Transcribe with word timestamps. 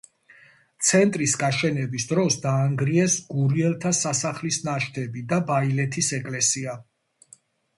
ცენტრის 0.85 1.33
გაშენების 1.41 2.05
დროს 2.11 2.37
დაანგრიეს 2.45 3.17
გურიელთა 3.35 3.93
სასახლის 3.99 4.59
ნაშთები 4.71 5.25
და 5.35 5.43
ბაილეთის 5.51 6.11
ეკლესია. 6.19 6.75